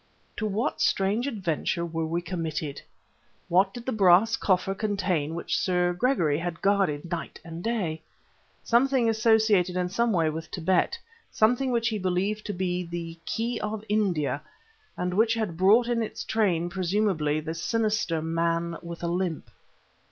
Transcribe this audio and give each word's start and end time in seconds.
To 0.37 0.47
what 0.47 0.81
strange 0.81 1.27
adventure 1.27 1.85
were 1.85 2.07
we 2.07 2.23
committed? 2.23 2.81
What 3.49 3.71
did 3.71 3.85
the 3.85 3.91
brass 3.91 4.35
coffer 4.35 4.73
contain 4.73 5.35
which 5.35 5.55
Sir 5.55 5.93
Gregory 5.93 6.39
had 6.39 6.59
guarded 6.59 7.11
night 7.11 7.39
and 7.45 7.63
day? 7.63 8.01
Something 8.63 9.07
associated 9.07 9.75
in 9.77 9.89
some 9.89 10.11
way 10.11 10.31
with 10.31 10.49
Tibet, 10.49 10.97
something 11.29 11.69
which 11.69 11.89
he 11.89 11.99
believed 11.99 12.47
to 12.47 12.53
be 12.53 12.83
"the 12.83 13.19
key 13.27 13.59
of 13.59 13.85
India" 13.87 14.41
and 14.97 15.13
which 15.13 15.35
had 15.35 15.55
brought 15.55 15.87
in 15.87 16.01
its 16.01 16.23
train, 16.23 16.67
presumably, 16.67 17.39
the 17.39 17.53
sinister 17.53 18.23
"man 18.23 18.77
with 18.81 19.03
a 19.03 19.07
limp." 19.07 19.51